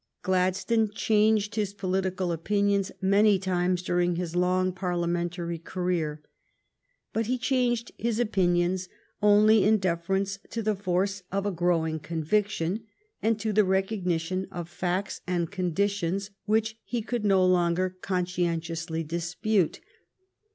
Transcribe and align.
Gladstone 0.23 0.89
changed 0.89 1.53
his 1.53 1.75
political 1.75 2.31
opinions 2.31 2.91
many 3.03 3.37
times 3.37 3.83
during 3.83 4.15
his 4.15 4.35
long 4.35 4.73
Parliamentary 4.73 5.59
career. 5.59 6.23
But 7.13 7.27
he 7.27 7.37
changed 7.37 7.91
his 7.99 8.19
opinions 8.19 8.89
only 9.21 9.63
in 9.63 9.77
deference 9.77 10.39
to 10.49 10.63
the 10.63 10.73
force 10.73 11.21
of 11.31 11.45
a 11.45 11.51
growing 11.51 11.99
conviction, 11.99 12.83
and 13.21 13.39
to 13.41 13.53
the 13.53 13.63
recognition 13.63 14.47
of 14.51 14.69
facts 14.69 15.21
and 15.27 15.51
conditions 15.51 16.31
which 16.45 16.79
he 16.83 17.03
could 17.03 17.23
no 17.23 17.45
longer 17.45 17.95
conscientiously 18.01 19.03
dispute. 19.03 19.81